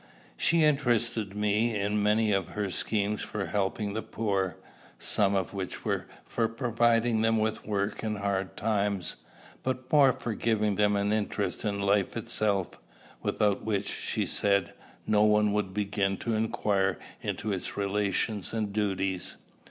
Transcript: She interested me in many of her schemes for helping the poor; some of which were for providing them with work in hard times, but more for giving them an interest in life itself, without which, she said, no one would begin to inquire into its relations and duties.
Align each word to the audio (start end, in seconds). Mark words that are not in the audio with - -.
She 0.35 0.63
interested 0.63 1.35
me 1.35 1.79
in 1.79 2.01
many 2.01 2.31
of 2.31 2.47
her 2.47 2.71
schemes 2.71 3.21
for 3.21 3.45
helping 3.45 3.93
the 3.93 4.01
poor; 4.01 4.57
some 4.97 5.35
of 5.35 5.53
which 5.53 5.85
were 5.85 6.07
for 6.25 6.47
providing 6.47 7.21
them 7.21 7.37
with 7.37 7.67
work 7.67 8.01
in 8.03 8.15
hard 8.15 8.57
times, 8.57 9.17
but 9.61 9.91
more 9.91 10.11
for 10.11 10.33
giving 10.33 10.73
them 10.73 10.95
an 10.95 11.13
interest 11.13 11.63
in 11.63 11.79
life 11.79 12.17
itself, 12.17 12.79
without 13.21 13.63
which, 13.63 13.89
she 13.91 14.25
said, 14.25 14.73
no 15.05 15.23
one 15.23 15.53
would 15.53 15.71
begin 15.71 16.17
to 16.17 16.33
inquire 16.33 16.97
into 17.21 17.51
its 17.51 17.77
relations 17.77 18.53
and 18.53 18.73
duties. 18.73 19.37